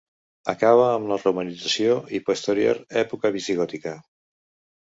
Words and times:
Acaba 0.53 0.87
amb 0.93 1.11
la 1.11 1.17
romanització 1.19 1.99
i 2.21 2.21
posterior 2.31 2.81
època 3.05 3.33
visigòtica. 3.37 3.95